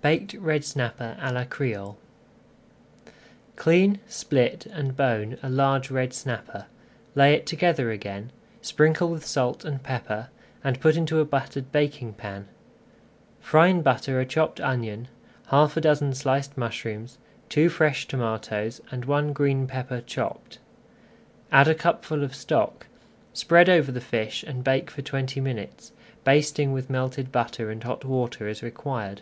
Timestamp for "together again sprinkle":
7.44-9.10